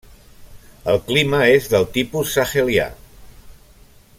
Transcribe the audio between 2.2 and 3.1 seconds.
sahelià.